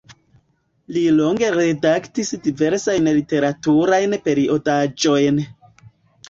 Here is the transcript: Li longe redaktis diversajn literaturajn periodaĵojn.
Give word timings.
Li 0.95 1.01
longe 1.17 1.49
redaktis 1.55 2.31
diversajn 2.47 3.11
literaturajn 3.19 4.17
periodaĵojn. 4.31 5.39